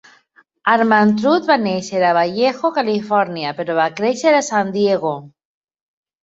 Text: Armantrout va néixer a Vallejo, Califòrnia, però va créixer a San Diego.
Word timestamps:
Armantrout 0.75 1.43
va 1.49 1.57
néixer 1.65 2.01
a 2.07 2.13
Vallejo, 2.19 2.71
Califòrnia, 2.79 3.53
però 3.61 3.77
va 3.81 3.87
créixer 4.01 4.35
a 4.39 4.41
San 4.49 4.73
Diego. 4.79 5.15